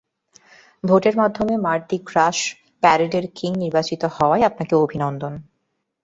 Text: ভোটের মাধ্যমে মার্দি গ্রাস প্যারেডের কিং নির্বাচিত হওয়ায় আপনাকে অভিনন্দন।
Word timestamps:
ভোটের 0.83 1.15
মাধ্যমে 1.17 1.53
মার্দি 1.57 1.97
গ্রাস 2.05 2.37
প্যারেডের 2.83 3.25
কিং 3.35 3.51
নির্বাচিত 3.55 4.01
হওয়ায় 4.15 4.47
আপনাকে 4.49 4.73
অভিনন্দন। 4.75 5.33